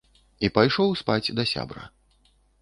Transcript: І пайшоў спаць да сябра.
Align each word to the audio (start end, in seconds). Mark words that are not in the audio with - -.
І 0.47 0.49
пайшоў 0.55 0.95
спаць 1.01 1.33
да 1.41 1.47
сябра. 1.53 1.83